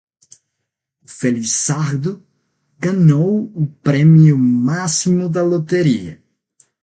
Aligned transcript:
O 1.05 1.07
felizardo 1.07 2.25
ganhou 2.79 3.51
o 3.53 3.67
prêmio 3.67 4.35
máximo 4.35 5.29
da 5.29 5.43
loteria 5.43 6.19